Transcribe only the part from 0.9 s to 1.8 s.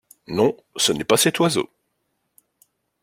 n'est pas cet oiseau!